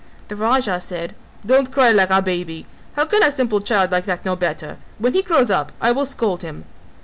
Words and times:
The 0.29 0.35
Raja 0.35 0.79
said, 0.79 1.13
"Don't 1.45 1.71
cry 1.71 1.91
like 1.91 2.09
a 2.09 2.23
baby; 2.23 2.65
how 2.95 3.05
can 3.05 3.21
a 3.21 3.29
simple 3.29 3.61
child 3.61 3.91
like 3.91 4.05
that 4.05 4.25
know 4.25 4.35
better? 4.35 4.77
when 4.97 5.13
he 5.13 5.21
grows 5.21 5.51
up 5.51 5.71
I 5.79 5.91
will 5.91 6.07
scold 6.07 6.41
him." 6.41 6.65